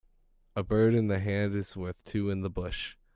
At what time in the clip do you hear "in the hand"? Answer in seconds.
0.95-1.53